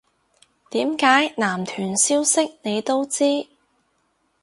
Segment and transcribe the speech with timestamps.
[0.71, 3.45] 點解男團消息你都知